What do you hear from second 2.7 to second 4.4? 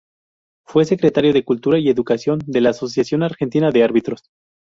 Asociación Argentina de Árbitros.